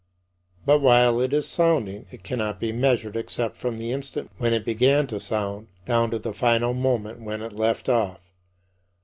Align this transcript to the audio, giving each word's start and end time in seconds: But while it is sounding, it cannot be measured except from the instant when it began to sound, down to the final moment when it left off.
But 0.65 0.79
while 0.79 1.21
it 1.21 1.31
is 1.31 1.47
sounding, 1.47 2.07
it 2.09 2.23
cannot 2.23 2.59
be 2.59 2.71
measured 2.71 3.15
except 3.15 3.55
from 3.55 3.77
the 3.77 3.91
instant 3.91 4.31
when 4.39 4.51
it 4.51 4.65
began 4.65 5.05
to 5.05 5.19
sound, 5.19 5.67
down 5.85 6.09
to 6.09 6.17
the 6.17 6.33
final 6.33 6.73
moment 6.73 7.19
when 7.21 7.43
it 7.43 7.53
left 7.53 7.87
off. 7.87 8.19